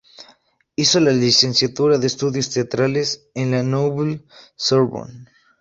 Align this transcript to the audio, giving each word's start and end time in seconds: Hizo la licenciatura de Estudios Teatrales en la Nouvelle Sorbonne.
Hizo 0.75 0.99
la 0.99 1.11
licenciatura 1.11 1.99
de 1.99 2.07
Estudios 2.07 2.49
Teatrales 2.49 3.29
en 3.35 3.51
la 3.51 3.61
Nouvelle 3.61 4.25
Sorbonne. 4.55 5.29